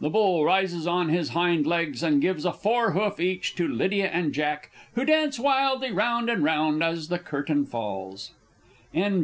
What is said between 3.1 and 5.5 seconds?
each to LYDIA and JACK, who dance